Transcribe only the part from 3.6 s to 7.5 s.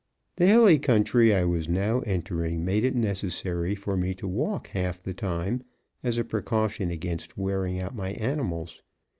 for me to walk half the time, as a precaution against